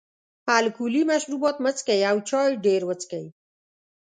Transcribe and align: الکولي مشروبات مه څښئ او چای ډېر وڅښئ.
الکولي 0.57 1.01
مشروبات 1.11 1.55
مه 1.63 1.71
څښئ 1.77 1.99
او 2.09 2.17
چای 2.29 2.51
ډېر 2.65 2.81
وڅښئ. 2.85 3.25